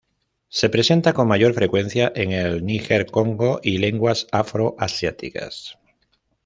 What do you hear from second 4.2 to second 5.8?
afro-asiáticas.